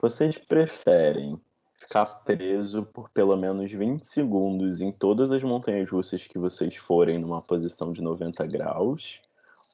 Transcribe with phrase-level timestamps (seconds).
[0.00, 1.38] Vocês preferem
[1.74, 7.18] ficar preso por pelo menos 20 segundos em todas as montanhas russas que vocês forem
[7.18, 9.20] numa posição de 90 graus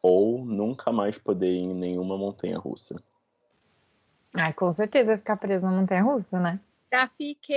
[0.02, 3.00] ou nunca mais poder ir em nenhuma montanha russa?
[4.34, 6.58] Ai, com certeza ficar preso na montanha russa, né?
[6.92, 7.56] Já fiquei!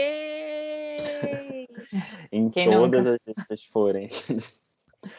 [2.32, 3.00] em Quem todas nunca?
[3.00, 4.10] as vezes que vocês forem.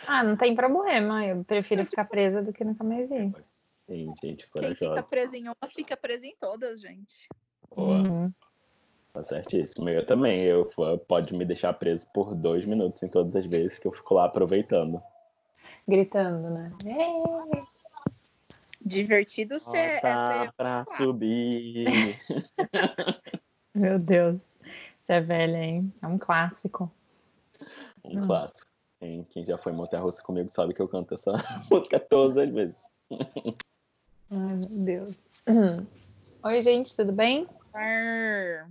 [0.07, 1.27] Ah, não tem problema.
[1.27, 3.35] Eu prefiro ficar presa do que nunca mais ir.
[3.87, 5.03] Sim, gente, Quem fica corajosa.
[5.03, 7.29] preso em uma, fica preso em todas, gente.
[7.75, 8.33] Boa, Uhum.
[9.13, 9.89] tá certíssimo.
[9.89, 10.43] Eu também.
[10.43, 10.69] Eu
[11.07, 14.25] pode me deixar preso por dois minutos em todas as vezes que eu fico lá
[14.27, 15.03] aproveitando.
[15.87, 16.73] Gritando, né?
[16.85, 17.63] Ê!
[18.83, 22.19] Divertido ser, ser pra subir.
[23.75, 24.41] Meu Deus.
[25.05, 25.93] Você é velha, hein?
[26.03, 26.91] É um clássico.
[28.05, 28.71] Um clássico.
[28.99, 31.33] Quem, quem já foi em montanha russa comigo sabe que eu canto essa
[31.71, 32.91] música todas as vezes.
[34.31, 35.25] Ai, meu Deus.
[36.43, 37.47] Oi, gente, tudo bem?
[37.75, 38.67] Eu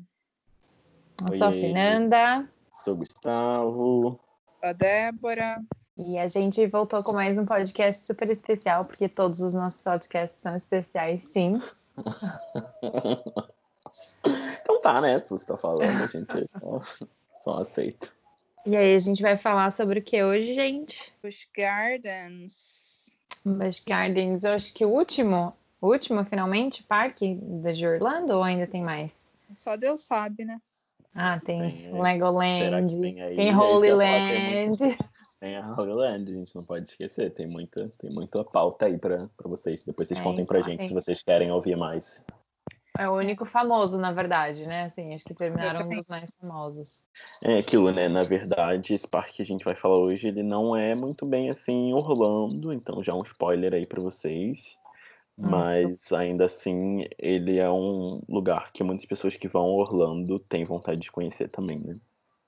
[1.38, 1.52] sou a.
[1.52, 2.50] Fernanda
[2.84, 4.20] Sou Gustavo.
[4.62, 5.62] a Débora.
[5.98, 10.38] e a gente voltou com mais um podcast super especial, porque todos os nossos podcasts
[10.42, 11.62] são especiais, sim.
[14.62, 15.18] Então tá, né?
[15.20, 16.82] Se você tá falando, a gente só,
[17.42, 18.08] só aceita.
[18.66, 21.12] E aí, a gente vai falar sobre o que hoje, gente?
[21.24, 23.10] Busch Gardens.
[23.44, 28.68] Busch Gardens, eu acho que o último, o último, finalmente, parque de Orlando ou ainda
[28.68, 29.32] tem mais?
[29.50, 30.60] Só Deus sabe, né?
[31.14, 33.36] Ah, tem Tem, Será Legoland, que tem aí?
[33.36, 34.98] tem É Holy tem Land.
[35.40, 37.34] Tem a Holy Land, a gente não pode esquecer.
[37.34, 39.86] Tem muita, tem muita pauta aí pra, pra vocês.
[39.86, 42.26] Depois vocês É, contem pra gente se vocês querem ouvir mais.
[42.98, 44.86] É o único famoso, na verdade, né?
[44.86, 47.02] Assim, acho que terminaram um dos mais famosos.
[47.42, 48.10] É aquilo, né?
[48.10, 51.50] Na verdade, esse parque que a gente vai falar hoje, ele não é muito bem
[51.50, 54.78] assim em Orlando, então já um spoiler aí pra vocês.
[55.40, 55.84] Nossa.
[55.84, 60.66] Mas ainda assim, ele é um lugar que muitas pessoas que vão a Orlando têm
[60.66, 61.96] vontade de conhecer também, né?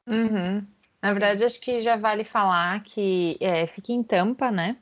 [0.06, 0.66] Uhum.
[1.02, 4.78] Na verdade, acho que já vale falar que é, fica em Tampa, né?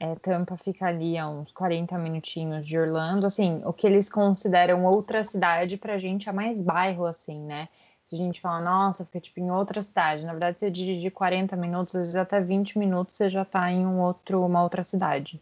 [0.00, 3.26] É, Tampa fica ali a uns 40 minutinhos de Orlando.
[3.26, 7.68] Assim, o que eles consideram outra cidade, pra gente é mais bairro, assim, né?
[8.04, 10.24] Se a gente fala, nossa, fica tipo em outra cidade.
[10.24, 13.86] Na verdade, você dirigir 40 minutos, às vezes até 20 minutos, você já tá em
[13.86, 15.40] um outro, uma outra cidade.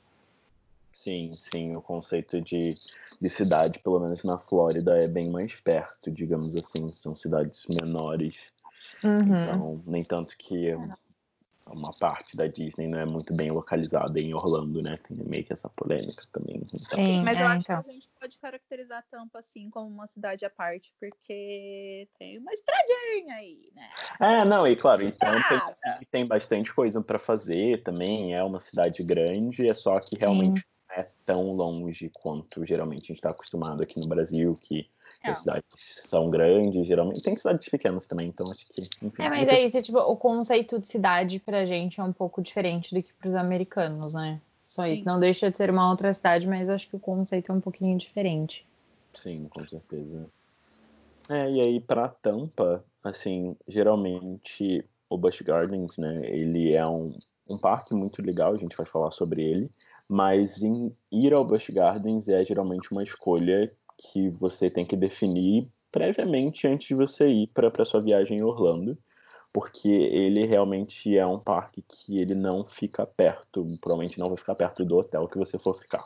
[0.96, 2.74] Sim, sim, o conceito de,
[3.20, 6.90] de cidade, pelo menos na Flórida, é bem mais perto, digamos assim.
[6.96, 8.36] São cidades menores.
[9.04, 9.42] Uhum.
[9.42, 10.74] Então, nem tanto que
[11.66, 14.98] uma parte da Disney não é muito bem localizada em Orlando, né?
[15.06, 16.66] Tem meio que essa polêmica também.
[16.72, 17.82] Então, Sim, Mas é, eu acho então.
[17.82, 22.52] que a gente pode caracterizar Tampa assim como uma cidade à parte, porque tem uma
[22.54, 23.90] estradinha aí, né?
[24.18, 25.60] É, não, e claro, em Tampa
[26.10, 28.34] tem bastante coisa para fazer também.
[28.34, 33.06] É uma cidade grande, é só que realmente não é tão longe quanto geralmente a
[33.08, 34.88] gente está acostumado aqui no Brasil, que
[35.22, 35.30] É.
[35.30, 37.22] as cidades são grandes, geralmente.
[37.22, 38.82] Tem cidades pequenas também, então acho que.
[39.02, 42.40] Enfim, É, mas é isso, tipo, o conceito de cidade pra gente é um pouco
[42.42, 44.40] diferente do que pros americanos, né?
[44.64, 44.94] Só Sim.
[44.94, 45.04] isso.
[45.04, 47.96] Não deixa de ser uma outra cidade, mas acho que o conceito é um pouquinho
[47.98, 48.66] diferente.
[49.14, 50.26] Sim, com certeza.
[51.28, 57.16] É, e aí pra Tampa, assim, geralmente o Busch Gardens, né, ele é um,
[57.48, 59.70] um parque muito legal, a gente vai falar sobre ele,
[60.08, 65.68] mas em ir ao Busch Gardens é geralmente uma escolha que você tem que definir
[65.90, 68.98] previamente antes de você ir para sua viagem em Orlando,
[69.52, 74.54] porque ele realmente é um parque que ele não fica perto, provavelmente não vai ficar
[74.54, 76.04] perto do hotel que você for ficar.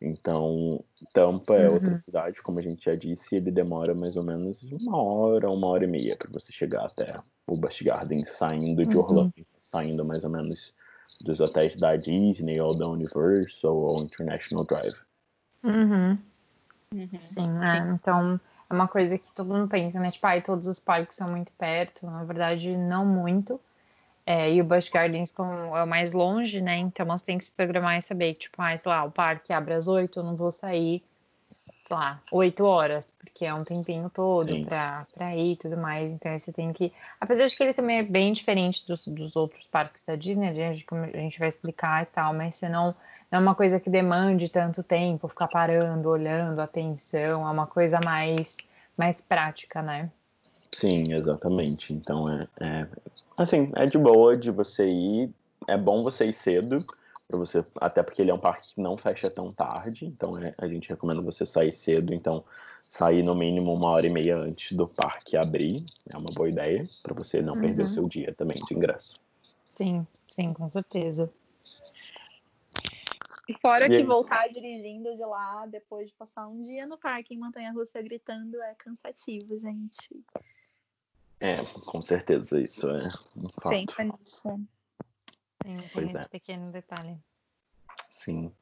[0.00, 2.02] Então, Tampa é outra Uhum.
[2.04, 5.84] cidade, como a gente já disse, ele demora mais ou menos uma hora, uma hora
[5.84, 8.98] e meia para você chegar até o Busch Gardens, saindo de Uhum.
[8.98, 10.74] Orlando, saindo mais ou menos
[11.20, 14.94] dos hotéis da Disney ou da Universal ou International Drive.
[15.62, 16.18] Uhum.
[16.92, 17.20] Uhum.
[17.20, 17.78] Sim, é.
[17.94, 20.10] Então, é uma coisa que todo mundo pensa, né?
[20.10, 22.06] Tipo, ai, todos os parques são muito perto.
[22.06, 23.60] Na verdade, não muito.
[24.24, 26.76] É, e o Busch Gardens como é o mais longe, né?
[26.76, 29.74] Então você tem que se programar e saber, tipo, ah, sei lá, o parque abre
[29.74, 31.02] às 8, eu não vou sair,
[31.84, 36.10] sei lá, 8 horas, porque é um tempinho todo pra ir e tudo mais.
[36.10, 36.92] Então você tem que.
[37.20, 40.52] Apesar de que ele também é bem diferente dos, dos outros parques da Disney, a
[40.52, 42.94] gente, como a gente vai explicar e tal, mas você não,
[43.30, 47.98] não é uma coisa que demande tanto tempo, ficar parando, olhando, atenção, é uma coisa
[48.04, 48.56] mais,
[48.96, 50.10] mais prática, né?
[50.70, 51.92] Sim, exatamente.
[51.92, 52.86] Então é, é
[53.36, 55.30] assim, é de boa de você ir.
[55.68, 56.84] É bom você ir cedo
[57.32, 60.04] para você, até porque ele é um parque que não fecha tão tarde.
[60.04, 62.12] Então é, a gente recomenda você sair cedo.
[62.12, 62.44] Então
[62.86, 66.84] sair no mínimo uma hora e meia antes do parque abrir é uma boa ideia
[67.02, 67.88] para você não perder Uhum.
[67.88, 69.18] o seu dia também de ingresso.
[69.70, 71.32] Sim, sim, com certeza.
[73.48, 74.04] E fora E que aí?
[74.04, 78.60] voltar dirigindo de lá depois de passar um dia no parque em Montanha Russa gritando
[78.62, 80.20] é cansativo, gente.
[81.40, 83.70] É, com certeza, isso é um fato.
[83.70, 84.60] Pensa nisso.
[85.62, 86.28] Tem, tem Pois esse é.
[86.28, 87.16] pequeno detalhe.
[88.10, 88.52] Sim.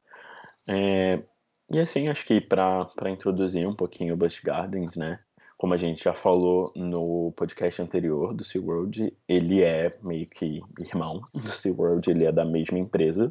[0.66, 1.22] É,
[1.70, 5.20] e assim, acho que para introduzir um pouquinho o Busch Gardens, né?
[5.56, 11.20] Como a gente já falou no podcast anterior do SeaWorld, ele é meio que irmão
[11.34, 13.30] do SeaWorld, ele é da mesma empresa.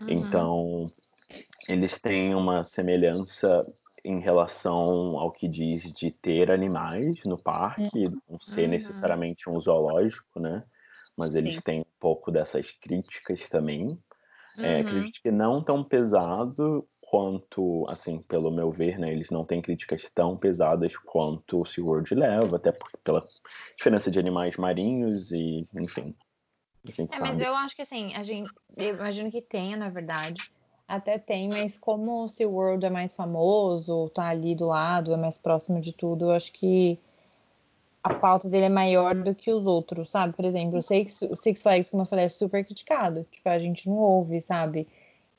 [0.00, 0.08] Uhum.
[0.08, 0.92] Então,
[1.68, 3.66] eles têm uma semelhança
[4.04, 8.68] em relação ao que diz de ter animais no parque, não ser Uhum.
[8.68, 10.62] necessariamente um zoológico, né?
[11.18, 11.62] Mas eles Sim.
[11.62, 13.98] têm um pouco dessas críticas também.
[14.62, 14.80] É, Uhum.
[14.80, 19.12] acredito que não tão pesado quanto, assim, pelo meu ver, né?
[19.12, 23.26] Eles não têm críticas tão pesadas quanto o SeaWorld leva, até por, pela
[23.76, 26.14] diferença de animais marinhos e, enfim,
[26.86, 27.46] a gente É, mas sabe.
[27.46, 30.46] eu acho que assim, a gente, eu imagino que tenha, na verdade.
[30.86, 35.38] Até tem, mas como o SeaWorld é mais famoso, tá ali do lado, é mais
[35.38, 36.98] próximo de tudo, eu acho que
[38.02, 40.34] a pauta dele é maior do que os outros, sabe?
[40.34, 43.24] Por exemplo, sei que o Six Flags, como eu falei, é super criticado.
[43.30, 44.88] Tipo, a gente não ouve, sabe?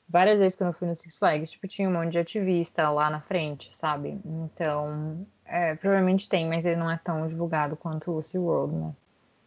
[0.08, 3.08] Várias vezes quando eu fui no Six Flags, tipo, tinha um monte de ativista lá
[3.10, 4.20] na frente, sabe?
[4.24, 8.94] Então, é, provavelmente tem, mas ele não é tão divulgado quanto o SeaWorld, né?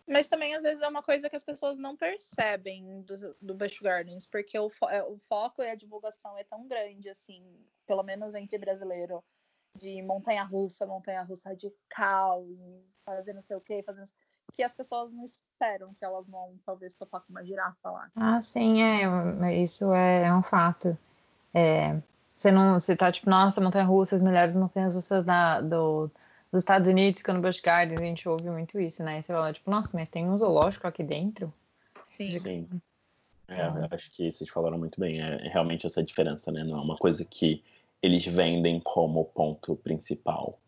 [0.08, 3.80] Mas também, às vezes, é uma coisa que as pessoas não percebem do, do Busch
[3.82, 7.42] Gardens, porque o, fo- é, o foco e a divulgação é tão grande, assim,
[7.88, 9.24] pelo menos entre brasileiro,
[9.76, 14.14] de montanha-russa, montanha-russa radical, e fazer não sei o quê, sei-
[14.54, 18.12] que as pessoas não esperam que elas vão, talvez, topar com uma girafa lá.
[18.16, 20.98] Ah, sim, é, isso é, é um fato.
[21.54, 22.00] É,
[22.36, 26.08] você não, você tá tipo, nossa, montanha-russa, as melhores montanhas-russas da, do,
[26.52, 29.20] dos Estados Unidos, ficando no Busch Gardens, a gente ouve muito isso, né?
[29.20, 31.52] E você fala, tipo, nossa, mas tem um zoológico aqui dentro?
[32.10, 32.40] Sim.
[32.40, 32.82] Sim.
[33.48, 35.20] É, eu acho que vocês falaram muito bem.
[35.20, 36.64] É realmente essa diferença, né?
[36.64, 37.64] Não é uma coisa que
[38.04, 40.60] eles vendem como ponto principal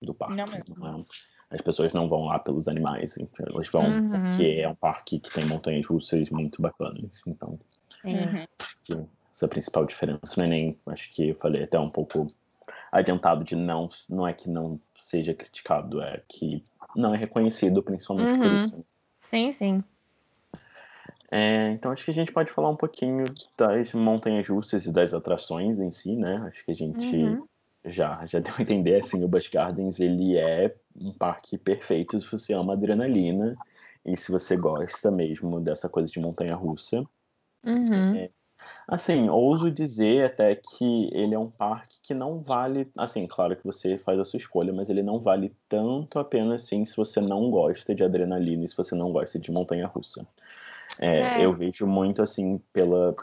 [0.00, 0.36] do parque.
[0.36, 1.04] Não é-
[1.50, 4.10] As pessoas não vão lá pelos animais, então elas vão Uhum.
[4.10, 7.20] porque é um parque que tem montanhas russas muito bacanas.
[7.26, 7.58] Então,
[8.02, 8.26] Sim.
[8.26, 8.44] Uhum.
[8.58, 8.92] acho que
[9.32, 10.34] essa é a principal diferença.
[10.36, 12.26] Não é nem, acho que eu falei até um pouco
[12.92, 16.62] adiantado de não, não é que não seja criticado, é que
[16.94, 18.54] não é reconhecido, principalmente por Uhum.
[18.56, 18.84] isso.
[19.20, 19.84] Sim, sim.
[21.30, 23.26] É, então acho que a gente pode falar um pouquinho
[23.56, 26.36] das montanhas russas e das atrações em si, né?
[26.48, 27.44] Acho que a gente Uhum.
[27.84, 32.30] já, já deu a entender, assim, o Busch Gardens, ele é um parque perfeito se
[32.30, 33.56] você ama adrenalina
[34.04, 37.04] e se você gosta mesmo dessa coisa de montanha russa.
[37.64, 38.28] Uhum.
[38.86, 43.64] Assim, ouso dizer até que ele é um parque que não vale, assim, claro que
[43.64, 47.20] você faz a sua escolha, mas ele não vale tanto a pena assim se você
[47.20, 50.26] não gosta de adrenalina e se você não gosta de montanha russa.
[51.00, 51.44] É, É.
[51.44, 53.14] Eu vejo muito assim pela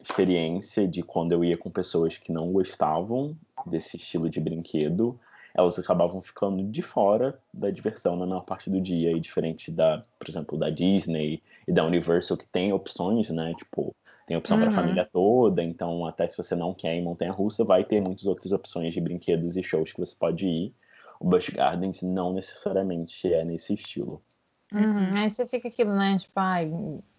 [0.00, 3.36] experiência de quando eu ia com pessoas que não gostavam
[3.66, 5.18] desse estilo de brinquedo,
[5.54, 10.02] elas acabavam ficando de fora da diversão na maior parte do dia, e diferente da,
[10.18, 13.54] por exemplo, da Disney e da Universal, que tem opções, né?
[13.56, 13.94] Tipo,
[14.26, 14.74] tem opção para a Uhum.
[14.74, 18.26] família toda, então até se você não quer ir em montanha russa, vai ter muitas
[18.26, 20.74] outras opções de brinquedos e shows que você pode ir.
[21.20, 24.20] O Busch Gardens não necessariamente é nesse estilo.
[24.72, 25.10] Uhum.
[25.14, 26.16] Aí você fica aquilo, né?
[26.18, 26.72] Tipo, ai,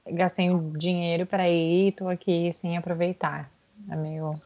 [0.08, 3.52] gastei um dinheiro para ir, tô aqui sem aproveitar.
[3.90, 4.42] É meio.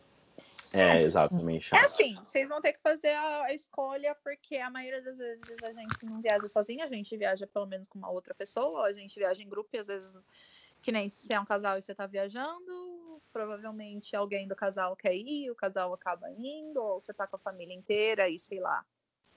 [0.74, 1.74] É, exatamente.
[1.74, 5.63] É assim, vocês vão ter que fazer a, a escolha, porque a maioria das vezes
[5.63, 8.94] a gente não viaja sozinha, a gente viaja pelo menos com uma outra pessoa, a
[8.94, 10.18] gente viaja em grupo e às vezes,
[10.81, 15.16] que nem se é um casal e você tá viajando, provavelmente alguém do casal quer
[15.16, 18.85] ir, o casal acaba indo, ou você tá com a família inteira e sei lá,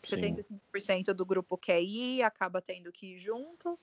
[0.00, 0.35] Sim.
[0.35, 3.79] 75% do grupo quer ir, acaba tendo que ir junto.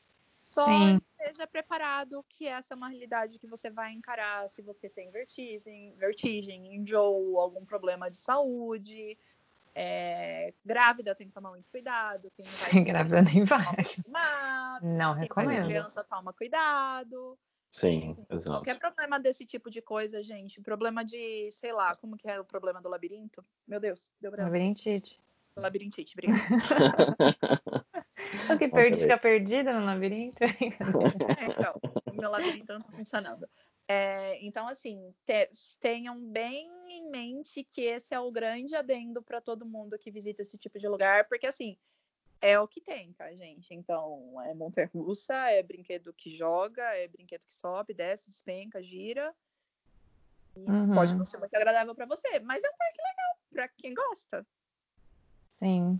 [0.58, 1.00] Só Sim.
[1.20, 5.94] esteja preparado que essa é uma realidade que você vai encarar se você tem vertigem,
[5.98, 9.16] vertigem, enjoo, algum problema de saúde.
[9.76, 12.32] É, grávida tem que tomar muito cuidado.
[12.36, 13.76] Quem vai Grávida nem vai.
[14.04, 15.68] tomar, Não quem vai ter recomendo.
[15.68, 17.38] criança toma cuidado.
[17.70, 18.50] Sim, exato.
[18.50, 20.60] Qualquer problema desse tipo de coisa, gente.
[20.60, 23.46] Problema de, sei lá, como que é o problema do labirinto?
[23.68, 24.46] Meu Deus, deu branco.
[24.48, 25.22] Labirintite.
[25.56, 26.40] Labirintite, obrigada.
[28.50, 30.44] O que perde fica perdida no labirinto.
[30.44, 33.48] É, então, o meu labirinto não tá funcionando.
[33.88, 39.40] É, então, assim, te- tenham bem em mente que esse é o grande adendo para
[39.40, 41.78] todo mundo que visita esse tipo de lugar, porque, assim,
[42.42, 43.74] é o que tem, tá, gente?
[43.74, 49.34] Então, é montanha russa, é brinquedo que joga, é brinquedo que sobe, desce, despenca, gira.
[50.56, 50.94] E Uhum.
[50.94, 54.48] pode não ser muito agradável para você, mas é um parque legal para quem gosta.
[55.54, 55.98] Sim.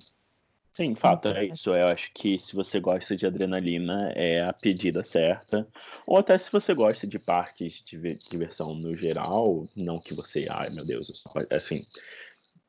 [0.78, 1.72] Sim, fato, é isso.
[1.72, 5.68] Eu acho que se você gosta de adrenalina, é a pedida certa.
[6.06, 7.98] Ou até se você gosta de parques de
[8.30, 11.82] diversão no geral, não que você, ai meu Deus, assim,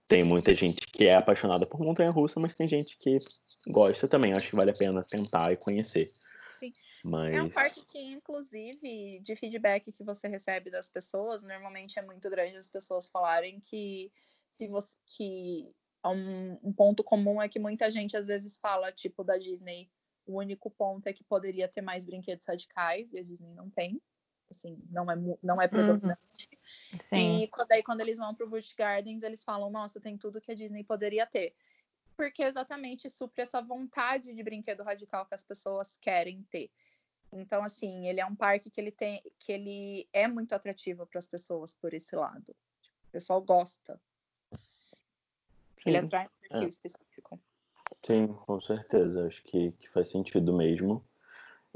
[0.07, 3.19] tem muita gente que é apaixonada por montanha-russa, mas tem gente que
[3.67, 4.33] gosta também.
[4.33, 6.11] Acho que vale a pena tentar e conhecer.
[6.59, 6.73] Sim.
[7.05, 7.37] Mas...
[7.37, 12.31] É um parque que, inclusive, de feedback que você recebe das pessoas, normalmente é muito
[12.31, 14.11] grande as pessoas falarem que
[14.57, 15.71] se você que
[16.05, 19.91] um, um ponto comum é que muita gente às vezes fala, tipo, da Disney,
[20.27, 24.01] o único ponto é que poderia ter mais brinquedos radicais e a Disney não tem
[24.51, 25.71] assim, não é, não é uhum.
[25.71, 26.49] predominante.
[27.13, 27.19] Uhum.
[27.19, 30.41] E quando, aí, quando eles vão para o Busch Gardens, eles falam, nossa, tem tudo
[30.41, 31.55] que a Disney poderia ter.
[32.17, 36.71] Porque exatamente supre essa vontade de brinquedo radical que as pessoas querem ter.
[37.33, 41.19] Então, assim, ele é um parque que ele tem, que ele é muito atrativo para
[41.19, 42.57] as pessoas por esse lado.
[43.07, 44.01] O pessoal gosta.
[45.83, 45.91] Sim.
[45.91, 46.69] Ele atrai um perfil é.
[46.69, 47.41] específico.
[48.05, 49.27] Sim, com certeza.
[49.27, 51.05] Acho que, que faz sentido mesmo.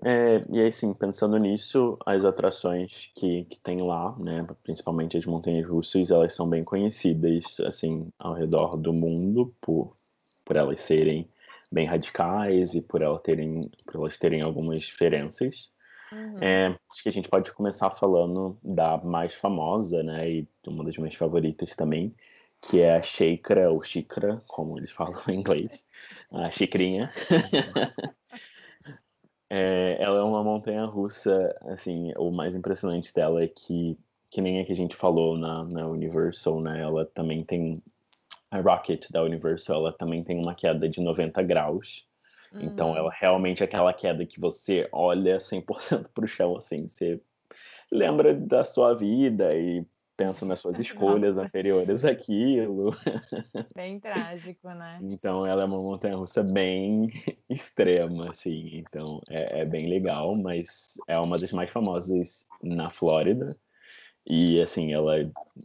[0.05, 5.25] É, e aí, sim, pensando nisso, as atrações que, que tem lá, né, principalmente as
[5.25, 9.97] montanhas russas, elas são bem conhecidas, assim, ao redor do mundo, por,
[10.45, 11.29] por elas serem
[11.71, 15.71] bem radicais e por, elas terem, por elas terem algumas diferenças.
[16.11, 16.39] Uhum.
[16.43, 20.97] É, acho que a gente pode começar falando da mais famosa, né, e uma das
[20.97, 22.13] minhas favoritas também,
[22.63, 25.85] que é a Sheikra, ou Xícara, como eles falam em inglês,
[26.31, 27.11] a xicrinha.
[29.55, 33.99] É, ela é uma montanha russa, assim, o mais impressionante dela é que,
[34.31, 36.81] que nem a que a gente falou na, na Universal, né?
[36.81, 37.83] Ela também tem.
[38.51, 42.07] A Rocket da Universal, ela também tem uma queda de 90 graus.
[42.51, 42.63] Então.
[42.63, 47.21] Então, ela realmente é aquela queda que você olha 100% para o chão, assim, você
[47.91, 49.85] lembra da sua vida e
[50.17, 51.49] pensa nas suas escolhas Nossa.
[51.49, 52.91] anteriores àquilo.
[53.75, 54.99] Bem trágico, né?
[55.03, 57.09] Então ela é uma montanha russa bem
[57.49, 58.79] extrema, assim.
[58.79, 63.57] Então é, é, bem legal, mas é uma das mais famosas na Flórida.
[64.25, 65.15] E assim, ela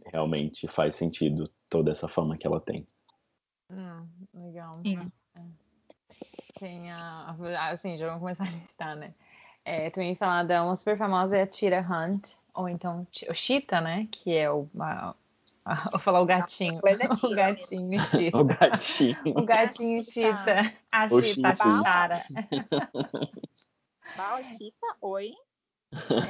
[0.06, 2.86] realmente faz sentido toda essa fama que ela tem.
[3.70, 4.80] Hum, legal.
[4.82, 4.98] Sim.
[5.36, 5.40] É.
[6.58, 7.36] Tem a.
[7.70, 9.14] Assim, já vamos começar a listar, né?
[9.64, 14.08] É, também falada, uma super famosa é a Tira Hunt, ou então o Chita, né?
[14.10, 14.68] Que é o.
[14.80, 15.14] A,
[15.64, 16.80] a, vou falar o gatinho.
[16.84, 16.92] É
[17.24, 18.36] o gatinho Chita.
[18.36, 19.16] o gatinho.
[19.36, 20.74] O gatinho Chita.
[20.90, 22.24] A Chita, a cara.
[24.16, 25.32] Bala Chita, oi.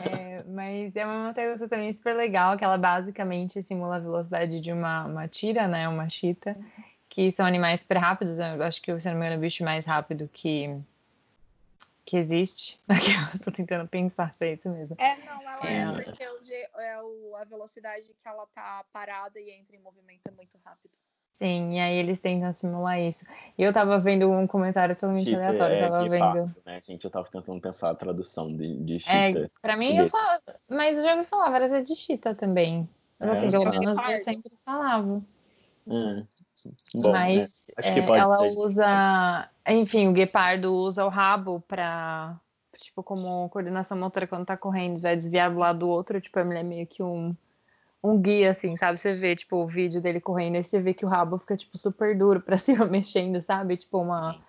[0.04, 4.70] É, mas é uma montanha também super legal, que ela basicamente simula a velocidade de
[4.70, 5.88] uma, uma tira, né?
[5.88, 6.56] Uma chita,
[7.08, 8.38] que são animais super rápidos.
[8.38, 10.78] Eu acho que, se não me engano, é o bicho mais rápido que,
[12.08, 12.80] que existe.
[13.34, 14.96] Estou tentando pensar se é isso mesmo.
[14.98, 19.38] É, não, ela é, é porque o, é o, a velocidade que ela tá parada
[19.38, 20.90] e entra em movimento é muito rápido.
[21.34, 23.26] Sim, e aí eles tentam simular isso.
[23.56, 26.56] E eu tava vendo um comentário totalmente tipo, aleatório, é, tava vendo.
[26.64, 26.80] né?
[26.80, 29.44] Gente, eu tava tentando pensar a tradução de, de chita.
[29.44, 32.88] É, pra mim, eu falo, mas eu já ouvi falar várias vezes de chita também.
[33.20, 35.22] É, assim, pelo menos eu sempre falava.
[35.86, 36.24] É.
[36.94, 38.56] Bom, Mas é, ela ser.
[38.56, 42.38] usa, enfim, o guepardo usa o rabo para
[42.76, 46.58] tipo como coordenação motora quando tá correndo, vai desviar do lado do outro, tipo, ele
[46.58, 47.34] é meio que um
[48.02, 48.98] um guia assim, sabe?
[48.98, 51.76] Você vê tipo o vídeo dele correndo e você vê que o rabo fica tipo
[51.76, 53.76] super duro para cima mexendo, sabe?
[53.76, 54.40] Tipo uma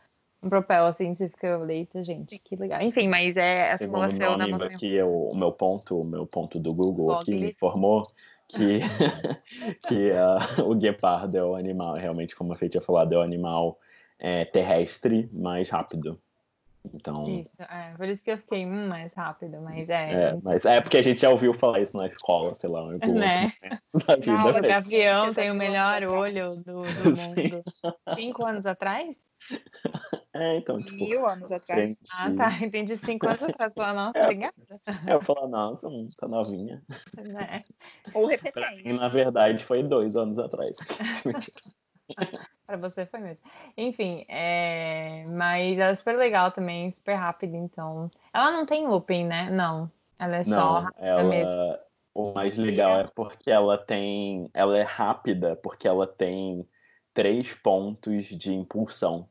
[0.41, 2.81] um propel assim, você fica, leita, gente, que legal.
[2.81, 4.75] Enfim, mas é a simulação da montanha.
[4.75, 8.03] Aqui é o, o meu ponto, o meu ponto do Google aqui me informou
[8.49, 8.79] que,
[9.87, 13.21] que uh, o guepardo é o animal, realmente, como a Fê tinha falado, é o
[13.21, 13.79] animal
[14.17, 16.19] é, terrestre mais rápido.
[16.93, 20.29] Então, isso, é, por isso que eu fiquei hum, mais rápido, mas é.
[20.29, 22.97] É, mas é porque a gente já ouviu falar isso na escola, sei lá, no
[23.13, 23.53] né?
[24.07, 27.63] Da vida Não, o Gavião tem o melhor olho do, do mundo.
[28.15, 29.19] Cinco anos atrás?
[30.31, 31.03] É, então, tipo.
[31.03, 31.97] Mil anos atrás.
[32.13, 32.49] Ah, tá.
[32.63, 33.73] Entendi cinco anos atrás.
[33.73, 34.53] Falar, nossa, é, obrigada.
[35.05, 36.81] É, eu falar, nossa, tá novinha.
[37.17, 37.63] Né?
[38.13, 38.83] Ou repetente.
[38.87, 40.77] E na verdade foi dois anos atrás.
[42.65, 43.49] Para você foi mesmo.
[43.75, 45.25] Enfim, é...
[45.27, 48.09] mas ela é super legal também, super rápida, então.
[48.33, 49.49] Ela não tem looping, né?
[49.49, 49.91] Não.
[50.17, 51.23] Ela é não, só rápida ela...
[51.23, 51.77] mesmo.
[52.13, 54.49] O mais legal é porque ela tem.
[54.53, 56.67] Ela é rápida, porque ela tem
[57.13, 59.27] três pontos de impulsão.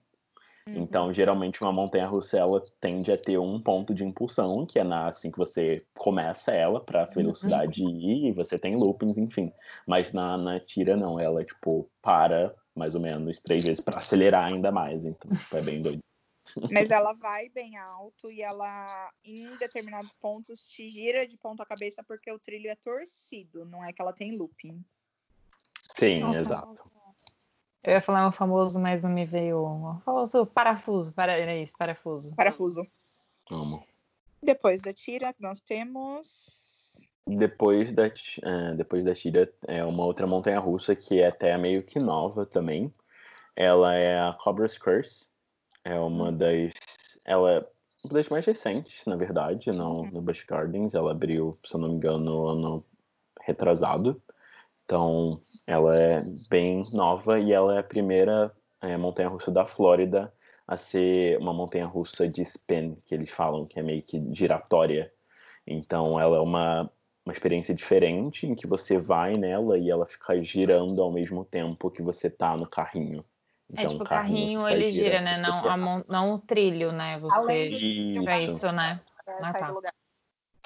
[0.68, 0.82] Uhum.
[0.82, 5.08] Então, geralmente, uma montanha-russa ela tende a ter um ponto de impulsão, que é na,
[5.08, 7.14] assim que você começa ela para a uhum.
[7.14, 7.90] velocidade uhum.
[7.90, 9.52] ir, e você tem loopings, enfim.
[9.86, 14.44] Mas na, na tira, não, ela, tipo, para mais ou menos três vezes para acelerar
[14.44, 15.04] ainda mais.
[15.04, 16.00] Então, tipo, é bem doido.
[16.70, 22.04] Mas ela vai bem alto e ela, em determinados pontos, te gira de ponta cabeça
[22.06, 24.84] porque o trilho é torcido, não é que ela tem looping.
[25.96, 26.97] Sim, Nossa, exato.
[27.82, 29.64] Eu ia falar um famoso, mas não me veio.
[29.64, 31.12] Um famoso parafuso.
[31.12, 31.32] Para...
[31.32, 32.34] Era isso, parafuso.
[32.34, 32.86] Parafuso.
[33.50, 33.84] Amo.
[34.42, 37.06] Depois da tira, nós temos.
[37.26, 41.82] Depois da, é, depois da Tira, é uma outra montanha russa que é até meio
[41.82, 42.92] que nova também.
[43.54, 45.26] Ela é a Cobra's Curse.
[45.84, 46.72] É uma das.
[47.24, 47.58] Ela é
[48.04, 50.94] uma das mais recentes, na verdade, no, no Busch Gardens.
[50.94, 52.84] Ela abriu, se eu não me engano, no ano
[53.42, 54.22] retrasado.
[54.88, 60.32] Então, ela é bem nova e ela é a primeira é, montanha russa da Flórida
[60.66, 65.12] a ser uma montanha russa de spin, que eles falam que é meio que giratória.
[65.66, 66.90] Então, ela é uma,
[67.22, 71.90] uma experiência diferente em que você vai nela e ela fica girando ao mesmo tempo
[71.90, 73.22] que você tá no carrinho.
[73.74, 75.36] É Então, tipo, o carrinho ele gira, gira, né?
[75.36, 77.18] Não, mon- não o trilho, né?
[77.18, 77.70] Você
[78.14, 78.52] joga Isso.
[78.52, 78.98] isso, né?
[79.26, 79.74] É, Ah, tá.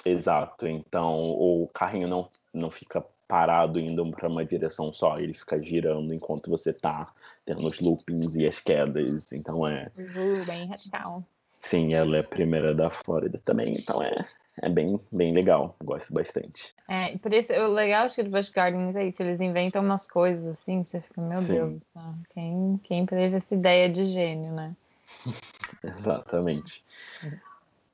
[0.05, 0.69] Exato.
[0.69, 6.13] Então, o carrinho não, não fica parado indo para uma direção só, ele fica girando
[6.13, 7.11] enquanto você tá
[7.47, 9.33] tendo os loopings e as quedas.
[9.33, 9.91] Então, é.
[9.97, 11.25] Uh, bem radical.
[11.59, 14.27] Sim, ela é a primeira da Flórida também, então é,
[14.61, 15.75] é bem, bem legal.
[15.83, 16.75] Gosto bastante.
[16.87, 20.07] É, por isso, o legal acho que do Busch Gardens é isso, eles inventam umas
[20.07, 21.55] coisas assim, você fica, meu Sim.
[21.55, 21.87] Deus
[22.35, 24.77] quem, quem teve essa ideia de gênio, né?
[25.83, 26.85] Exatamente.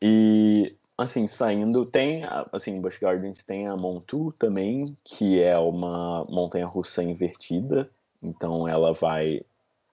[0.02, 6.66] E assim, saindo, tem, assim, Busch Gardens tem a Montu também, que é uma montanha
[6.66, 7.88] russa invertida.
[8.20, 9.40] Então ela vai,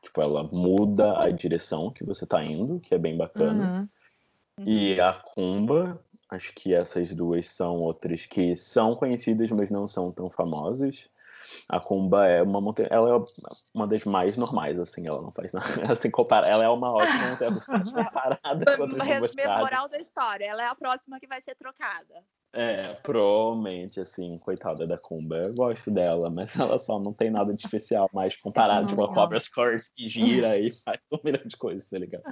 [0.01, 3.87] tipo, ela muda a direção que você tá indo, que é bem bacana.
[4.57, 4.65] Uhum.
[4.65, 10.11] E a Kumba, acho que essas duas são outras que são conhecidas, mas não são
[10.11, 11.07] tão famosas.
[11.69, 13.25] A Kumba é uma montanha, ela é
[13.73, 17.29] uma das mais normais, assim, ela não faz nada, assim, compara, ela é uma ótima
[17.29, 19.35] montanha russa comparada com outras.
[19.59, 22.23] Moral da história, ela é a próxima que vai ser trocada.
[22.57, 25.35] É, provavelmente, assim, coitada da Kumba.
[25.35, 29.07] Eu gosto dela, mas ela só não tem nada de especial mais comparado com a
[29.07, 29.23] legal.
[29.23, 32.23] Cobra's Curse que gira e faz um milhão de coisas, tá ligado?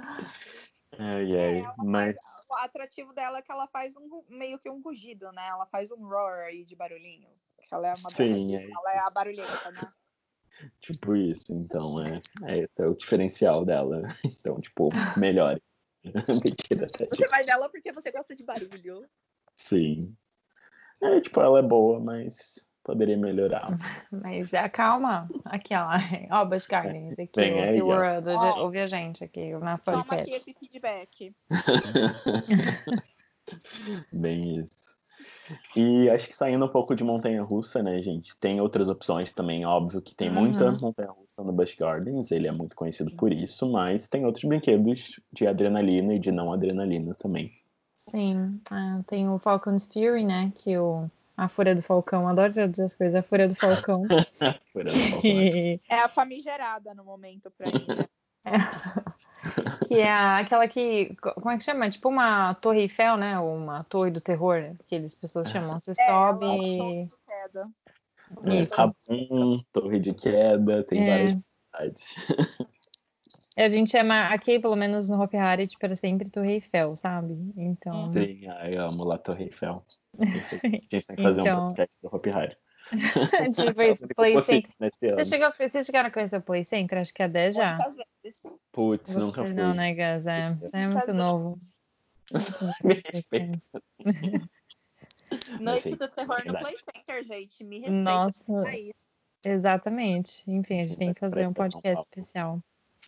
[0.98, 2.16] Ai, ai, ela mas
[2.50, 5.46] O atrativo dela é que ela faz um meio que um rugido, né?
[5.46, 7.28] Ela faz um roar aí de barulhinho.
[7.72, 9.92] Ela é uma Sim, berradinha, é ela é a barulhenta, né?
[10.80, 14.02] tipo isso, então é, é, esse é o diferencial dela.
[14.24, 15.62] Então, tipo, melhore.
[16.04, 19.06] Mentira, tá, Você vai nela porque você gosta de barulho.
[19.56, 20.14] Sim.
[21.02, 23.68] É, tipo, ela é boa, mas poderia melhorar.
[24.10, 25.88] Mas é, calma, aqui ó,
[26.30, 28.60] ó, Busch Gardens, aqui, Vem o aí, ó.
[28.60, 30.36] Ouve a gente aqui, o nosso Toma aqui podcast.
[30.36, 31.34] esse feedback.
[34.12, 34.83] Bem isso.
[35.76, 38.36] E acho que saindo um pouco de montanha russa, né, gente?
[38.38, 40.78] Tem outras opções também, óbvio que tem muita Uhum.
[40.80, 45.20] montanha russa no Busch Gardens, ele é muito conhecido por isso, mas tem outros brinquedos
[45.32, 47.50] de adrenalina e de não adrenalina também.
[47.98, 52.82] Sim, ah, tem o Falcon's Fury, né, que o, a Fúria do Falcão, adoro traduzir
[52.84, 54.02] as coisas, a Fúria do Falcão.
[54.72, 55.20] Fora do palco.
[55.22, 58.08] que, É a famigerada no momento pra mim, né?
[59.88, 61.88] que é aquela que, co- como é que chama?
[61.90, 65.78] Tipo uma torre Eiffel, né, ou uma torre do terror, né, que eles pessoas chamam.
[65.80, 66.46] Você É, sobe...
[66.46, 67.68] é uma torre de queda.
[68.46, 68.74] É, Isso.
[68.76, 71.10] Cabum, torre de queda, tem É.
[71.10, 72.14] várias cidades.
[73.56, 77.34] A gente chama aqui, pelo menos no Hopi Hari, tipo, era sempre Torre Eiffel, sabe?
[77.56, 79.84] Então, Sim, eu amo lá Torre Eiffel.
[80.18, 81.68] A gente tem que fazer um Então.
[81.68, 82.56] podcast do Hopi Hari.
[83.54, 84.70] tipo, esse Play Center.
[84.80, 85.24] Nesse Você ano.
[85.24, 86.98] chegou, vocês chegaram a conhecer o Play Center?
[86.98, 87.74] Acho que a 10 já.
[87.74, 88.42] Muitas vezes.
[88.72, 89.52] Putz, Você nunca fui.
[89.52, 90.26] não, né, Gas?
[90.26, 91.58] É, você é muito novo.
[92.82, 93.62] Me respeita.
[95.60, 96.58] Noite do terror no.
[96.58, 97.64] Play Center, gente.
[97.64, 98.02] Me respeita.
[98.02, 98.92] Nossa, Aí.
[99.44, 100.42] exatamente.
[100.46, 102.60] Enfim, a gente tem que fazer um podcast especial.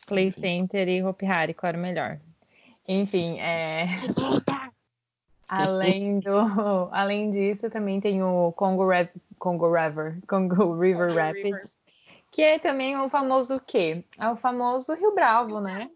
[0.07, 0.31] Play.
[0.31, 2.21] Center e Hopi Hari, qual era o melhor?
[2.89, 3.87] Enfim, é...
[5.49, 6.31] além do,
[6.93, 9.11] além disso, também tem o Congo, Rap...
[9.39, 11.63] Congo River, Congo River Congo Rapids, River.
[12.31, 14.05] que é também o famoso quê?
[14.19, 15.91] É o famoso Rio Bravo, né?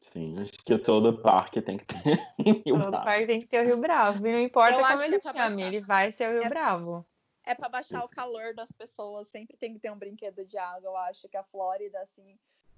[0.00, 3.04] Sim, acho que todo parque tem que ter Rio Todo Bravo.
[3.04, 4.26] parque tem que ter o Rio Bravo.
[4.26, 5.62] E não importa Eu como ele é chame, baixar.
[5.66, 7.06] ele vai ser o Rio É- Bravo.
[7.48, 9.28] É pra baixar o calor das pessoas.
[9.28, 10.88] Sempre tem que ter um brinquedo de água.
[10.88, 12.36] Eu acho que a Flórida, assim,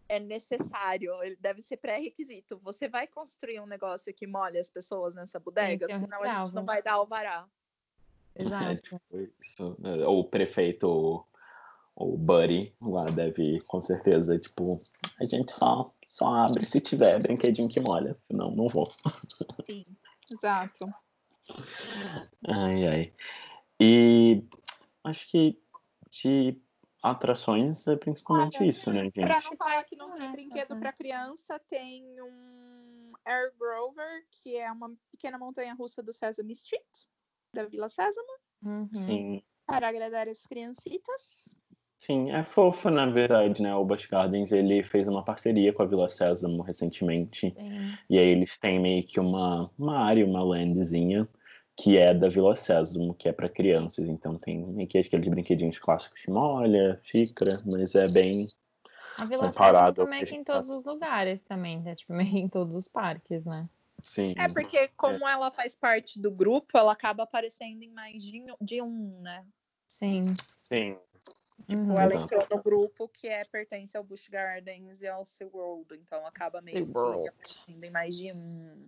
[0.09, 1.13] é necessário.
[1.23, 2.59] Ele deve ser pré-requisito.
[2.65, 6.55] Você vai construir um negócio que molhe as pessoas nessa bodega, um senão a gente
[6.55, 7.47] não vai dar alvará.
[8.35, 8.83] É, Exato.
[8.83, 9.77] tipo isso.
[10.07, 11.25] O prefeito, o-
[11.97, 14.81] o Buddy, lá deve, com certeza, tipo,
[15.21, 18.89] a gente só, só abre se tiver brinquedinho que molha, senão não vou.
[19.69, 19.85] Sim,
[20.33, 20.89] exato.
[22.47, 23.13] Ai, ai.
[23.81, 24.45] E
[25.05, 25.59] acho que
[26.11, 26.57] de
[27.03, 29.15] atrações é principalmente Olha, isso, né, gente?
[29.15, 30.81] Pra não falar que não tem Essa, brinquedo né?
[30.81, 37.05] pra criança, tem um Air Grover, que é uma pequena montanha russa do Sesame Street,
[37.53, 38.89] da Vila Sésamo, Uhum.
[38.93, 41.49] Sim, para agradar as criancitas.
[41.97, 43.75] Sim, é fofo, na verdade, né?
[43.75, 47.53] O Busch Gardens, ele fez uma parceria com a Vila Sésamo recentemente.
[47.53, 47.99] Sim.
[48.09, 51.29] E aí eles têm meio que uma, uma área, uma landzinha,
[51.79, 54.09] que é da Vila Sésamo, que é para crianças.
[54.09, 58.47] Então tem meio que aqueles brinquedinhos clássicos de molha, xícara, mas é bem
[59.17, 61.95] A Vila Sésamo Comparado ao também que em todos os lugares também, né?
[61.95, 63.69] Tipo, meio em todos os parques, né?
[64.05, 64.35] Sim.
[64.39, 68.83] É porque, como ela faz parte do grupo, ela acaba aparecendo em mais de, de
[68.83, 69.45] um, né?
[69.87, 70.35] Sim.
[70.63, 70.97] Sim.
[71.69, 71.93] Uhum.
[71.93, 72.35] Ou ela Exato.
[72.35, 76.85] entrou no grupo que é pertence ao Busch Gardens e ao SeaWorld, então acaba meio
[76.85, 76.91] que
[77.29, 78.87] aparecendo em mais de um.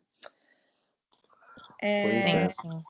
[1.80, 2.48] É, é.
[2.50, 2.82] Sim, sim.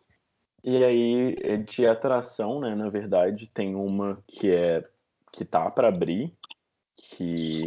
[0.63, 4.87] E aí, de atração, né, na verdade, tem uma que é
[5.33, 6.35] que tá para abrir,
[6.97, 7.67] que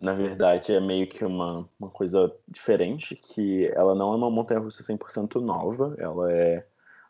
[0.00, 4.82] na verdade é meio que uma, uma coisa diferente, que ela não é uma montanha-russa
[4.82, 6.66] 100% nova, ela é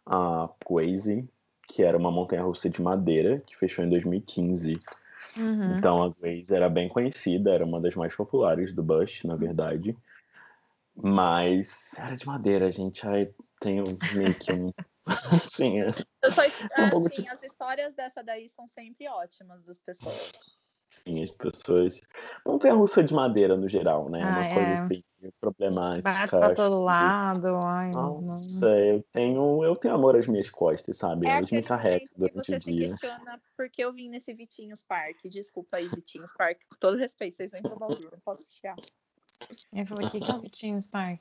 [0.06, 1.28] a Waze,
[1.66, 4.78] que era uma montanha-russa de madeira, que fechou em 2015.
[5.36, 5.76] Uhum.
[5.76, 9.96] Então a Waze era bem conhecida, era uma das mais populares do Bush, na verdade.
[11.00, 13.06] Mas era de madeira, gente.
[13.06, 13.84] Aí tenho
[14.14, 14.72] meio que um.
[15.52, 15.90] assim, é-
[16.22, 20.30] eu só, um pouco assim, as histórias dessa daí são sempre ótimas das pessoas.
[20.90, 22.00] Sim, as pessoas.
[22.46, 24.22] Montanha russa de madeira no geral, né?
[24.22, 24.74] É uma Ah, coisa é.
[24.74, 25.04] assim,
[25.40, 26.10] problemática.
[26.10, 27.56] Bate pra todo que- lado.
[27.58, 28.20] Ai, não.
[28.22, 31.26] Nossa, eu tenho, eu tenho amor às minhas costas, sabe?
[31.28, 32.88] É Elas me carregam momento que durante você o se dia.
[32.88, 35.18] questiona por que eu vim nesse Vitinhos Park.
[35.30, 36.58] Desculpa aí, Vitinhos Park.
[36.70, 38.74] Com todo respeito, vocês vêm pro Bauru, não posso chiar.
[39.72, 41.20] Eu falei, o que que é o Vitinhos Park?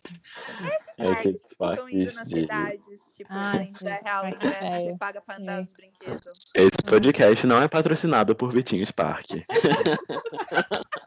[0.75, 4.27] Esses É parques que ficam indo nas de- cidades, tipo, Ah, tem sim, 10 real
[4.27, 4.97] ingresso, você velho.
[4.97, 5.61] paga pra andar É.
[5.61, 6.51] nos brinquedos.
[6.55, 9.27] Esse podcast não é patrocinado por Vitinhos Park.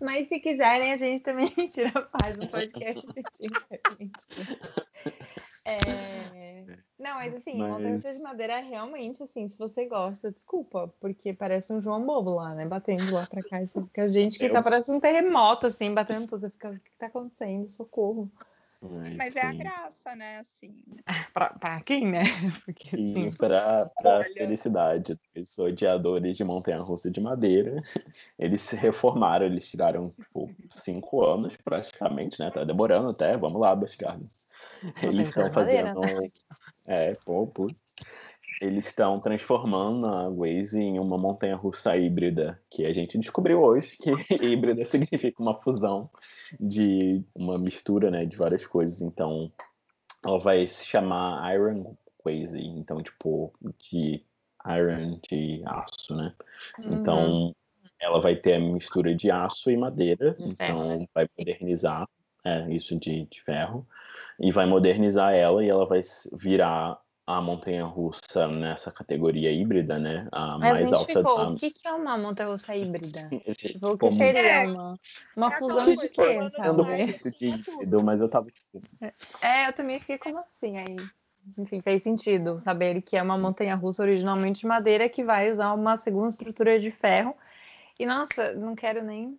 [0.00, 4.10] Mas se quiserem, a gente também tira faz um podcast Vitinhos Park.
[5.66, 6.39] É...
[6.98, 11.32] Não, mas assim, Mas- montanha de madeira é realmente assim, se você gosta, desculpa, porque
[11.32, 12.66] parece um João Bobo lá, né?
[12.66, 13.62] Batendo lá pra cá.
[13.62, 16.78] e Você fica, gente, que Eu- tá parecendo um terremoto, assim, batendo, você fica, o
[16.78, 17.68] que tá acontecendo?
[17.70, 18.30] Socorro.
[19.16, 20.38] Mas é a graça, né?
[20.38, 20.82] Assim.
[21.34, 22.22] Pra, pra quem, né?
[22.64, 23.36] Porque E assim.
[23.36, 24.24] para a Olha.
[24.34, 27.82] felicidade dos odiadores de montanha-russa de madeira,
[28.38, 32.50] eles se reformaram, eles tiraram tipo, cinco anos praticamente, né?
[32.50, 34.48] Tá demorando até, vamos lá, Busch Gardens.
[35.02, 36.00] Eles estão fazendo.
[36.86, 37.76] É, pô, putz.
[38.60, 44.10] Eles estão transformando a Waze em uma montanha-russa híbrida, que a gente descobriu hoje que
[44.44, 46.10] híbrida significa uma fusão
[46.58, 49.00] de uma mistura, né, de várias coisas.
[49.00, 49.52] Então,
[50.24, 54.24] ela vai se chamar Iron Waze, então tipo de
[54.66, 56.34] iron de aço, né?
[56.84, 56.94] uhum.
[56.94, 57.56] Então,
[58.00, 61.06] ela vai ter a mistura de aço e madeira, De então né?
[61.14, 62.08] vai modernizar,
[62.44, 63.86] é, isso de, de ferro,
[64.38, 66.00] e vai modernizar ela e ela vai
[66.32, 70.26] virar a montanha russa nessa categoria híbrida, né?
[70.32, 71.50] A Mas mais a gente alta ficou, da.
[71.50, 73.06] o que, que é uma montanha-russa híbrida?
[73.46, 74.98] Gente, Tipo, o que como- seria É, uma,
[75.36, 76.82] uma é fusão de coisa, quê, sabe?
[76.82, 78.82] muito de híbrido, mas eu tava tipo,
[79.40, 80.96] É, eu também fiquei como assim, aí,
[81.56, 85.96] enfim, fez sentido saber que é uma montanha-russa originalmente de madeira que vai usar uma
[85.96, 87.36] segunda estrutura de ferro.
[87.98, 89.38] E, nossa, não quero nem...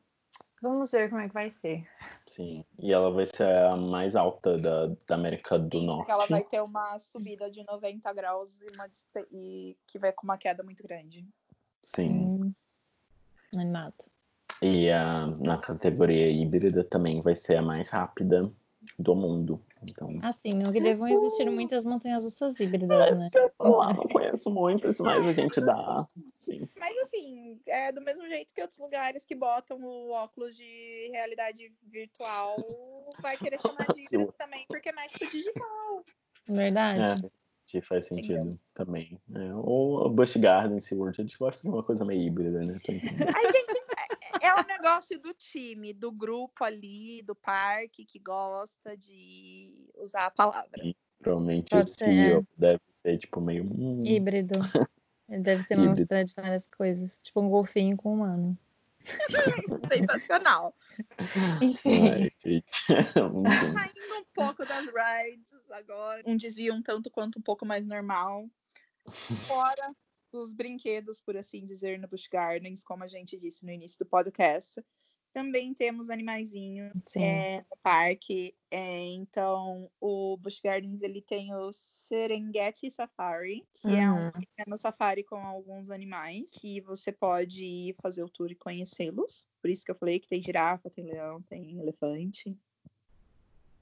[0.61, 1.87] Vamos ver como é que vai ser.
[2.27, 2.63] sim.
[2.77, 5.97] E ela vai ser a mais alta da, da América do Sim, Norte.
[5.99, 8.87] porque ela vai ter uma subida de 90 graus e, uma,
[9.31, 11.27] e que vai com uma queda muito grande.
[11.83, 12.09] Sim.
[12.11, 12.53] Hum,
[13.55, 14.05] animado.
[14.61, 18.51] E a, na categoria híbrida também vai ser a mais rápida
[18.97, 19.61] do mundo.
[19.83, 23.29] Então, Assim, não que devam existir muitas montanhas-russas híbridas, né?
[23.33, 26.07] eu lá, não conheço muitas, mas a gente dá.
[26.39, 26.67] Sim.
[26.79, 31.71] Mas assim, é do mesmo jeito que outros lugares que botam o óculos de realidade
[31.83, 32.55] virtual
[33.21, 36.05] vai querer chamar de híbrido também, porque com o digital.
[36.47, 37.25] Verdade.
[37.73, 39.17] É, faz sentido também.
[39.33, 42.79] É, ou a Busch Garden, SeaWorld, eles gostam de uma coisa meio híbrida, né?
[42.83, 43.01] Também.
[43.33, 43.80] Ai, gente,
[44.41, 50.25] é, é um negócio do time, do grupo ali, do parque que gosta de usar
[50.27, 50.81] a palavra.
[51.19, 53.63] Provavelmente Pode o ser, CEO deve ser tipo meio.
[53.63, 54.59] hum, Híbrido.
[55.29, 55.99] Ele deve ser uma Híbrido.
[55.99, 57.19] mistura de várias coisas.
[57.23, 58.57] Tipo um golfinho com um humano.
[59.91, 60.75] Sensacional.
[61.61, 62.09] Enfim.
[62.09, 62.65] ai, gente.
[62.89, 63.73] Enfim.
[63.73, 68.47] Saindo um pouco das rides agora, um desvio um tanto quanto um pouco mais normal.
[69.47, 69.95] Fora
[70.31, 74.05] dos brinquedos, por assim dizer, no Busch Gardens, como a gente disse no início do
[74.09, 74.83] podcast.
[75.33, 77.21] Também temos animaizinhos Sim.
[77.21, 78.53] é, no parque.
[78.69, 84.31] É, então, o Busch Gardens ele tem o Serengeti Safari, que é um Uhum.
[84.31, 89.47] pequeno safari com alguns animais que você pode ir fazer o tour e conhecê-los.
[89.61, 92.57] Por isso que eu falei que tem girafa, tem leão, tem elefante.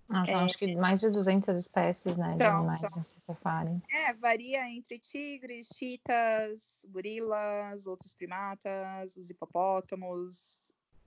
[0.09, 0.43] Ah, são, é...
[0.45, 2.89] acho que mais de 200 espécies, né, de então, animais são...
[2.95, 3.81] nesse safari.
[3.91, 10.59] É, varia entre tigres, chitas, gorilas, outros primatas, os hipopótamos,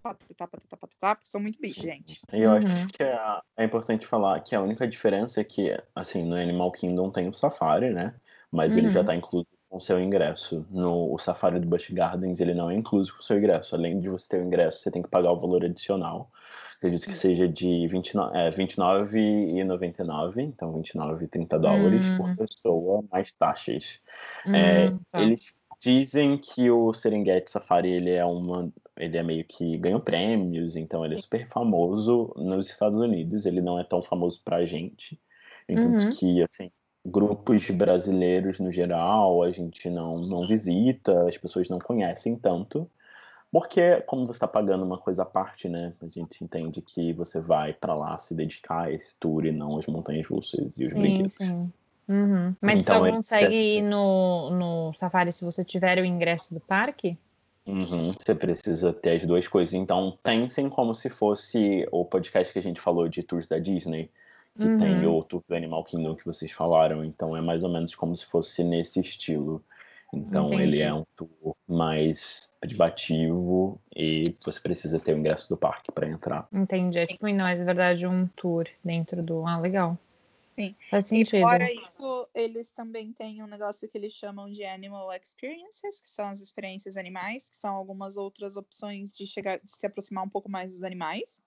[0.02, 2.20] patatá, patatá, patatá, são muito bichos, gente.
[2.32, 2.56] E eu uhum.
[2.58, 6.70] acho que é, é, importante falar que a única diferença é que, assim, no Animal
[6.70, 8.14] Kingdom tem o safari, né,
[8.52, 8.80] mas uhum.
[8.80, 9.18] ele já está uhum.
[9.18, 10.66] incluso com o seu ingresso.
[10.70, 13.74] No o Safari do Busch Gardens, ele não é incluso com o seu ingresso.
[13.74, 16.30] Além de você ter o ingresso, você tem que pagar o valor adicional
[16.82, 22.16] acredito que seja de 29, é, 29,99, então 29 e 30 dólares hum.
[22.16, 24.00] por pessoa, mais taxas.
[24.44, 25.22] Hum, é, tá.
[25.22, 30.74] Eles dizem que o Serengeti Safari ele é uma, ele é meio que ganhou prêmios,
[30.74, 33.46] então ele é super famoso nos Estados Unidos.
[33.46, 35.20] Ele não é tão famoso pra gente,
[35.68, 36.10] enquanto uhum.
[36.10, 36.70] que assim
[37.04, 42.90] grupos brasileiros no geral a gente não não visita, as pessoas não conhecem tanto.
[43.52, 45.92] Porque, como você está pagando uma coisa à parte, né?
[46.00, 49.78] A gente entende que você vai para lá se dedicar a esse tour e não
[49.78, 51.34] as montanhas russas e os sim, brinquedos.
[51.34, 51.70] Sim.
[52.08, 52.56] Uhum.
[52.62, 57.18] Mas então, só consegue ir no, no safari se você tiver o ingresso do parque?
[57.66, 59.74] Uhum, você precisa ter as duas coisas.
[59.74, 64.10] Então, pensem como se fosse o podcast que a gente falou de tours da Disney,
[64.58, 64.78] que uhum.
[64.78, 67.04] tem o tour do Animal Kingdom que vocês falaram.
[67.04, 69.62] Então, é mais ou menos como se fosse nesse estilo.
[70.12, 70.62] Então Entendi.
[70.62, 76.08] ele é um tour mais privativo e você precisa ter o ingresso do parque para
[76.08, 76.46] entrar.
[76.52, 76.98] Entendi.
[76.98, 79.46] É tipo, não, é de verdade um tour dentro do.
[79.46, 79.98] Ah, legal.
[80.54, 80.76] Sim.
[80.90, 81.36] Faz sentido.
[81.36, 86.10] E fora isso, eles também têm um negócio que eles chamam de Animal Experiences, que
[86.10, 90.28] são as experiências animais, que são algumas outras opções de chegar, de se aproximar um
[90.28, 91.40] pouco mais dos animais.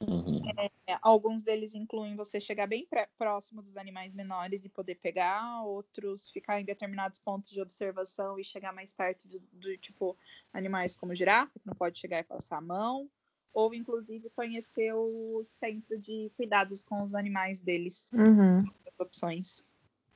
[0.00, 0.40] Uhum.
[0.86, 2.86] É, alguns deles incluem você chegar bem
[3.18, 8.44] próximo dos animais menores e poder pegar, outros ficar em determinados pontos de observação e
[8.44, 10.16] chegar mais perto do, do tipo
[10.52, 13.08] animais como girafa, que não pode chegar e passar a mão,
[13.52, 18.10] ou inclusive conhecer o centro de cuidados com os animais deles.
[18.12, 18.64] Uhum.
[18.98, 19.64] Opções.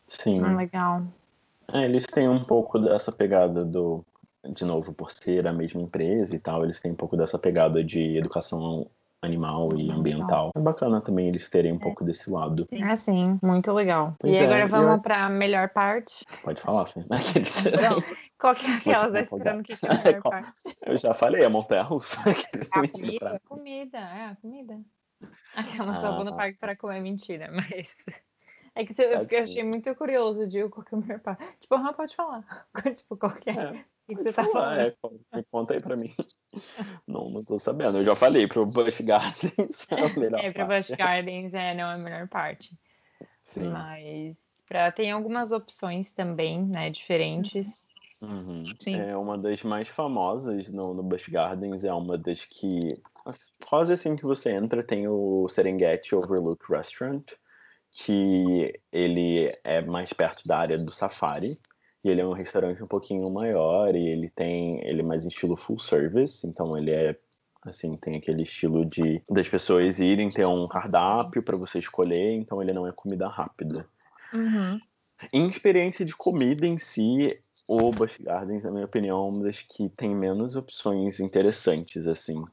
[0.06, 0.40] Sim.
[0.42, 1.06] Ah, legal.
[1.72, 4.04] É, eles têm um pouco dessa pegada do,
[4.44, 7.82] de novo, por ser a mesma empresa e tal, eles têm um pouco dessa pegada
[7.82, 8.90] de educação
[9.22, 10.50] animal e ambiental.
[10.54, 11.78] É bacana também eles terem um é.
[11.78, 12.66] pouco desse lado.
[12.82, 14.14] Ah, sim, muito legal.
[14.18, 15.00] Pois e é, agora vamos eu...
[15.00, 16.26] para a melhor parte.
[16.42, 17.00] Pode falar, Fê.
[17.00, 18.02] Não,
[18.38, 19.12] qual que é aquelas?
[19.12, 20.76] Tá esperando que é a melhor parte?
[20.84, 22.18] Eu já falei, a montanha russa.
[22.72, 24.80] A comida, comida, é, a comida.
[25.54, 27.96] Aquela ah, só vou no parque para comer, mentira, mas...
[28.74, 31.44] É que eu, eu achei muito curioso de qual que é a melhor parte.
[31.60, 32.42] Tipo, ah, pode falar.
[32.96, 33.84] tipo, qual que é?
[34.06, 34.80] Que, que você tá falando?
[34.80, 36.14] É, conta aí pra mim.
[37.06, 37.98] Não, não tô sabendo.
[37.98, 39.86] Eu já falei pro Busch Gardens.
[40.42, 42.76] É, é pro Busch Gardens é, não é a melhor parte.
[43.44, 43.68] Sim.
[43.68, 47.86] Mas pra, tem algumas opções também, né, diferentes.
[48.22, 48.64] Uhum.
[48.78, 49.00] Sim.
[49.00, 53.00] É uma das mais famosas no, no Busch Gardens, é uma das que
[53.64, 57.24] quase assim que você entra tem o Serengeti Overlook Restaurant,
[57.90, 61.60] que ele é mais perto da área do safari.
[62.04, 65.56] E ele é um restaurante um pouquinho maior e ele tem ele é mais estilo
[65.56, 67.16] full service, então ele é
[67.64, 72.60] assim, tem aquele estilo de das pessoas irem ter um cardápio para você escolher, então
[72.60, 73.86] ele não é comida rápida.
[74.32, 74.80] Uhum.
[75.32, 77.38] Em experiência de comida em si,
[77.68, 82.44] o Busch Gardens, na minha opinião, é uma das que tem menos opções interessantes, assim.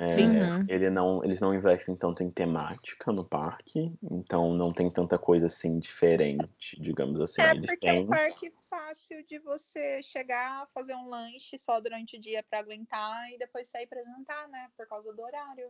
[0.00, 0.64] É, uhum.
[0.68, 5.46] ele não, eles não investem tanto em temática no parque, então não tem tanta coisa
[5.46, 7.42] assim diferente, digamos assim.
[7.42, 7.98] É eles porque têm...
[7.98, 12.60] é um parque fácil de você chegar, fazer um lanche só durante o dia para
[12.60, 14.68] aguentar e depois sair para jantar, né?
[14.76, 15.68] Por causa do horário.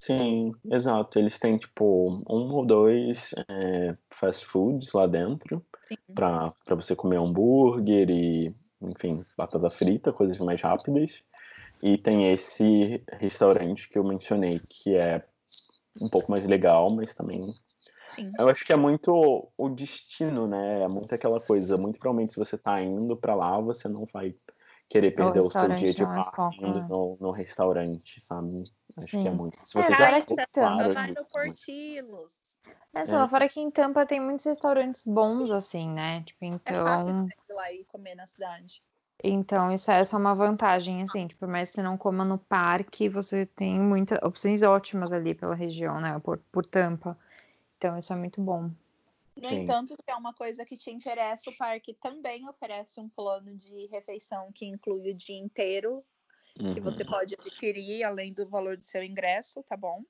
[0.00, 1.18] Sim, exato.
[1.18, 5.62] Eles têm tipo um ou dois é, fast foods lá dentro
[6.14, 11.22] para você comer hambúrguer e, enfim, batata frita, coisas mais rápidas.
[11.82, 15.24] E tem esse restaurante que eu mencionei, que é
[16.00, 17.52] um pouco mais legal, mas também.
[18.10, 18.32] Sim.
[18.38, 20.82] Eu acho que é muito o destino, né?
[20.82, 21.76] É muito aquela coisa.
[21.76, 24.34] Muito provavelmente, se você tá indo para lá, você não vai
[24.88, 26.86] querer perder o, o seu dia de parque indo né?
[26.88, 28.64] no, no, restaurante, sabe?
[28.96, 29.22] Acho Sim.
[29.22, 29.58] que é muito.
[29.64, 32.32] Se você é, já for, claro, vai no Portilos.
[32.92, 33.28] É, só, é.
[33.28, 36.22] fora que em Tampa tem muitos restaurantes bons, assim, né?
[36.24, 36.76] Tipo, então...
[36.76, 38.82] É fácil de ir lá e comer na cidade.
[39.22, 43.44] Então, isso é só uma vantagem, assim, tipo, mas se não coma no parque, você
[43.44, 47.18] tem muitas opções ótimas ali pela região, né, por, por Tampa.
[47.76, 48.70] Então, isso é muito bom.
[49.36, 49.62] No Sim.
[49.62, 53.86] entanto, se é uma coisa que te interessa, o parque também oferece um plano de
[53.86, 56.04] refeição que inclui o dia inteiro,
[56.58, 56.72] uhum.
[56.72, 60.02] que você pode adquirir além do valor do seu ingresso, tá bom?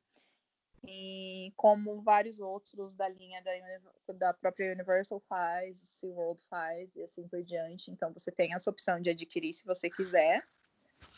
[0.87, 7.29] E como vários outros da linha da, da própria Universal faz, SeaWorld faz e assim
[7.29, 7.91] por diante.
[7.91, 10.43] Então você tem essa opção de adquirir se você quiser.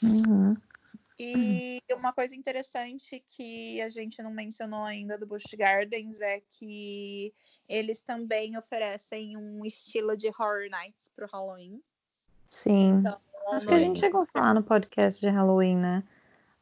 [0.02, 0.56] Uhum.
[1.18, 7.32] E uma coisa interessante que a gente não mencionou ainda do Busch Gardens é que
[7.68, 11.80] eles também oferecem um estilo de Horror Nights pro Halloween.
[12.46, 12.98] Sim.
[12.98, 13.20] Então,
[13.52, 16.02] Acho que a gente chegou a falar no podcast de Halloween, né?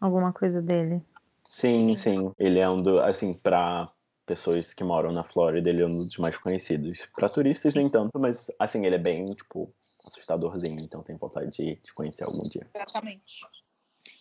[0.00, 1.02] Alguma coisa dele.
[1.50, 2.32] Sim, sim.
[2.38, 3.92] Ele é um do, assim, para
[4.24, 7.04] pessoas que moram na Flórida, ele é um dos mais conhecidos.
[7.16, 9.74] Para turistas nem tanto, mas assim, ele é bem, tipo,
[10.06, 12.70] assustadorzinho, então tem vontade de, de conhecer algum dia.
[12.72, 13.40] Exatamente.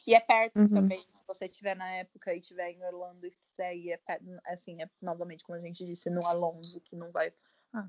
[0.08, 0.70] E é perto uhum.
[0.70, 4.26] também, se você estiver na época e estiver em Orlando e quiser ir, é perto,
[4.48, 7.32] assim, é novamente, como a gente disse, não é longe, que não vai
[7.74, 7.88] ah,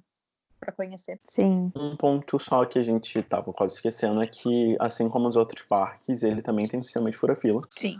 [0.60, 1.18] para conhecer.
[1.24, 1.72] Sim.
[1.74, 5.62] Um ponto só que a gente estava quase esquecendo é que, assim como os outros
[5.62, 7.62] parques, ele também tem um sistema de fura-fila.
[7.78, 7.96] Sim.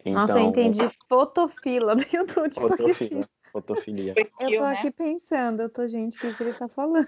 [0.00, 0.12] Então...
[0.12, 2.48] Nossa, eu entendi fotofila do YouTube.
[2.50, 4.14] Tipo, fotofila, fotofilia.
[4.16, 4.90] Eu tô aqui né?
[4.90, 7.06] pensando, eu tô, gente, o que, que ele tá falando?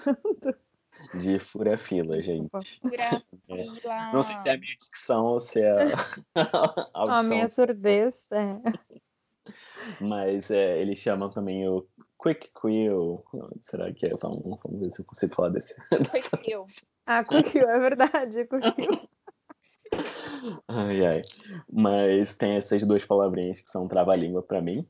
[1.14, 2.50] De fura-fila, gente.
[2.50, 3.22] Fura-fila.
[3.50, 4.12] É.
[4.12, 5.96] Não sei se é a minha dicção ou se é a,
[6.94, 8.61] a, a minha surdez, é.
[10.00, 11.85] Mas é, eles chamam também o
[12.22, 13.24] Quick Quill.
[13.61, 14.14] Será que é?
[14.14, 15.74] Vamos ver se eu consigo falar desse.
[16.12, 16.64] Quick Quill.
[17.07, 19.03] Ah, Quick Quill, é verdade, Quick Quill.
[20.68, 21.22] Ai, ai.
[21.70, 24.87] Mas tem essas duas palavrinhas que são trava-língua para mim.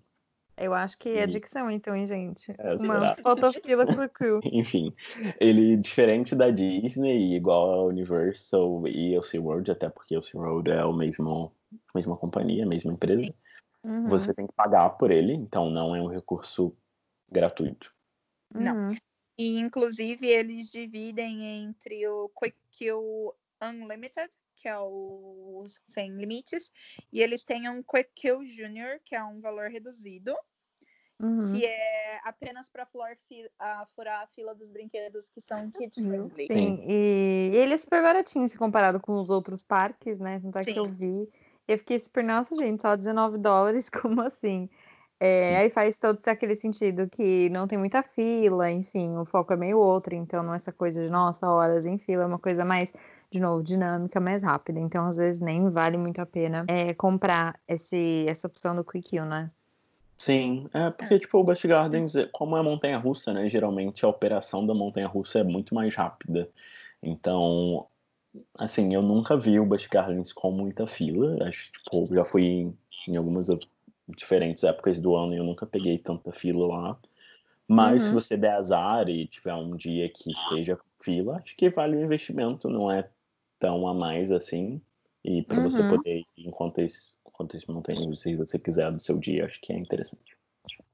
[0.61, 2.55] Eu acho que é dicção, então, hein, gente?
[2.59, 4.41] É, Uma fotofila Quick Quill.
[4.45, 4.95] Enfim,
[5.41, 10.85] ele, diferente da Disney, igual a Universal e o SeaWorld, até porque o SeaWorld é
[10.85, 13.35] o mesmo, a mesma companhia, a mesma empresa,
[13.83, 14.07] uhum.
[14.07, 16.77] você tem que pagar por ele, então não é um recurso
[17.31, 17.91] gratuito.
[18.53, 18.89] Não.
[18.89, 18.97] Uhum.
[19.39, 23.33] E, inclusive, eles dividem entre o Quick Kill
[23.63, 26.70] Unlimited, que é o sem limites,
[27.12, 30.35] e eles têm um Quick Kill Junior, que é um valor reduzido,
[31.20, 31.38] uhum.
[31.38, 33.16] que é apenas para furar,
[33.94, 36.46] furar, a fila dos brinquedos que são kid friendly.
[36.46, 36.85] Sim, Sim.
[36.87, 40.40] E, e ele é super baratinho se comparado com os outros parques, né?
[40.40, 40.73] Tanto é Sim.
[40.75, 41.29] que eu vi.
[41.66, 44.68] Eu fiquei super, nossa, gente, só 19 dólares, como assim?
[45.23, 49.57] É, aí faz todo aquele sentido que não tem muita fila, enfim, o foco é
[49.57, 52.64] meio outro, então não é essa coisa de nossa, horas em fila, é uma coisa
[52.64, 52.90] mais,
[53.31, 54.81] de novo, dinâmica, mais rápida.
[54.81, 59.11] Então, às vezes, nem vale muito a pena é, comprar esse, essa opção do Quick
[59.11, 59.51] Kill, né?
[60.19, 64.75] Sim, é porque, tipo, o Busch Gardens, como é montanha-russa, né, geralmente a operação da
[64.75, 66.47] montanha-russa é muito mais rápida.
[67.03, 67.87] Então,
[68.59, 72.79] assim, eu nunca vi o Busch Gardens com muita fila, acho, tipo, já fui em,
[73.09, 73.49] em algumas
[74.09, 76.99] diferentes épocas do ano e eu nunca peguei tanta fila lá.
[77.66, 78.09] Mas uhum.
[78.09, 81.97] se você der azar e tiver um dia que esteja com fila, acho que vale
[81.97, 83.09] o investimento, não é
[83.61, 84.81] tão a mais assim.
[85.25, 85.70] E para uhum.
[85.70, 89.79] você poder ir em quantas, quantas montanhas você quiser do seu dia, acho que é
[89.79, 90.37] interessante.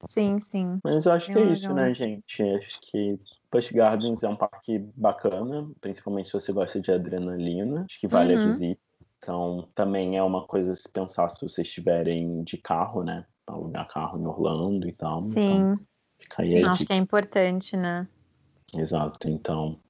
[0.08, 0.78] Sim, sim.
[0.84, 2.42] Mas eu acho que é isso, né, gente?
[2.42, 3.18] Acho que
[3.50, 7.84] Busch Gardens é um parque bacana, principalmente se você gosta de adrenalina.
[7.88, 8.42] Acho que vale uhum.
[8.42, 8.80] a visita.
[9.18, 13.24] Então, também é uma coisa a se pensar se vocês estiverem de carro, né?
[13.46, 15.22] Alugar carro em Orlando e tal.
[15.22, 15.30] Sim.
[15.30, 15.80] Então,
[16.18, 18.06] fica aí Sim, acho que é importante, né?
[18.74, 19.28] Exato.
[19.28, 19.80] Então,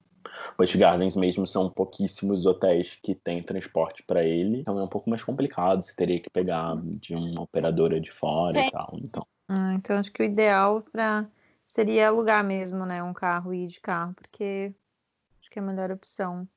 [0.59, 5.11] Busch Gardens mesmo são pouquíssimos hotéis que têm transporte para ele, então é um pouco
[5.11, 5.83] mais complicado.
[5.83, 8.91] Você teria que pegar de uma operadora de fora e tal.
[8.95, 9.27] Então.
[9.49, 11.29] Ah, então acho que o ideal para
[11.67, 14.73] seria alugar mesmo, né, um carro e ir de carro, porque
[15.41, 16.49] acho que é a melhor opção.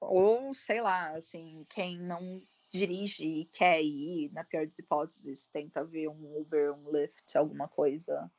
[0.00, 2.40] Ou, sei lá, assim, quem não
[2.72, 7.68] dirige e quer ir, na pior das hipóteses, tenta ver um Uber, um Lyft, alguma
[7.68, 8.30] coisa.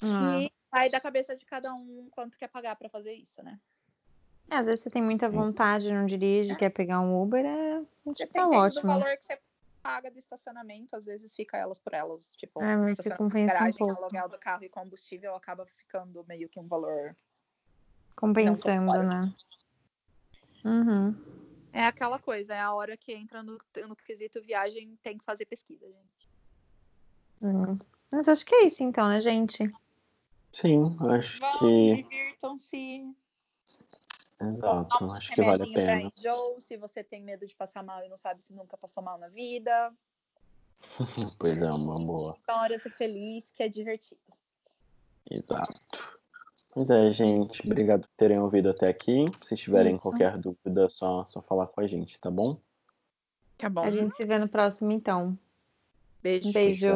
[0.00, 0.38] Ah.
[0.38, 3.60] Que sai da cabeça de cada um quanto quer pagar para fazer isso, né?
[4.50, 6.56] É, às vezes você tem muita vontade, não dirige, é.
[6.56, 7.82] quer pegar um Uber, é
[8.32, 8.82] tá ótimo.
[8.82, 9.38] do valor que você
[9.82, 12.34] paga do estacionamento, às vezes fica elas por elas.
[12.36, 14.02] Tipo, é, mas compensa garagem, um pouco.
[14.02, 17.14] aluguel do carro e combustível acaba ficando meio que um valor.
[18.16, 19.34] Compensando, né?
[20.64, 21.14] Uhum.
[21.72, 23.58] É aquela coisa, é a hora que entra no,
[23.88, 26.30] no quesito viagem, tem que fazer pesquisa, gente.
[27.40, 27.78] Uhum.
[28.12, 29.72] Mas acho que é isso então, né, gente?
[30.52, 31.88] Sim, acho Vão, que.
[31.96, 33.14] Divirtam-se.
[34.40, 36.12] Exato, um acho que vale a pena.
[36.16, 39.18] Enjoo, se você tem medo de passar mal e não sabe se nunca passou mal
[39.18, 39.92] na vida.
[41.38, 42.36] pois é, uma boa.
[42.48, 44.20] Hora ser feliz, que é divertido.
[45.30, 45.80] Exato.
[46.70, 47.64] Pois é, gente.
[47.64, 49.24] Obrigado por terem ouvido até aqui.
[49.42, 50.02] Se tiverem Isso.
[50.02, 52.58] qualquer dúvida, só, só falar com a gente, tá bom?
[53.56, 53.82] Tá bom.
[53.82, 55.38] A gente se vê no próximo, então.
[56.22, 56.48] Beijo.
[56.48, 56.88] Um beijo.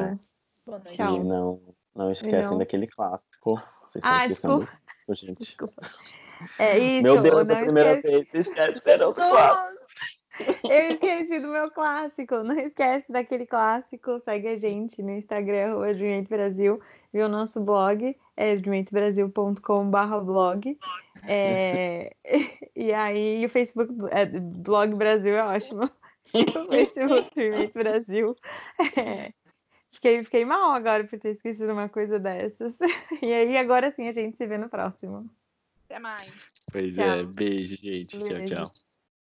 [0.65, 0.97] Boa noite.
[0.97, 1.17] Tchau.
[1.17, 1.61] E não,
[1.97, 2.59] não esquecem não.
[2.59, 3.61] daquele clássico.
[3.87, 5.15] Vocês estão ah, esquecendo, desculpa.
[5.15, 5.39] gente.
[5.39, 5.83] Desculpa.
[6.59, 7.03] É isso.
[7.03, 8.29] Meu Deus, a primeira esquece.
[8.33, 9.87] vez, esquece, o clássico.
[10.65, 12.37] Eu esqueci do meu clássico.
[12.43, 14.21] Não esquece daquele clássico.
[14.21, 16.81] Segue a gente no Instagram, hoje Brasil
[17.17, 20.79] e o nosso blog é dreamentbrasil.com.br blog.
[21.27, 22.15] É,
[22.77, 25.91] e aí o Facebook, é, Blog Brasil é ótimo.
[26.35, 28.37] o Facebook Teammate Brasil.
[28.97, 29.33] É.
[30.07, 32.79] Fiquei, fiquei mal agora por ter esquecido uma coisa dessas.
[33.21, 35.29] E aí, agora sim, a gente se vê no próximo.
[35.87, 36.33] Até mais.
[36.71, 37.05] Pois Tchau.
[37.05, 38.17] é, beijo, gente.
[38.17, 38.55] Tchau, Beijo.
[38.55, 38.73] tchau.